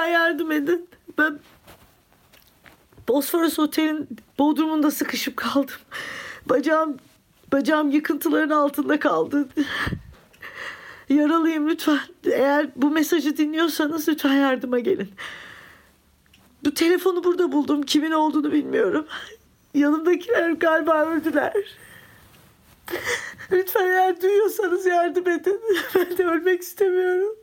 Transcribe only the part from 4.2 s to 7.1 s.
bodrumunda sıkışıp kaldım. Bacağım